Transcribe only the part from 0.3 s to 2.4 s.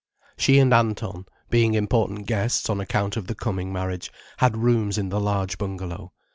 She and Anton, being important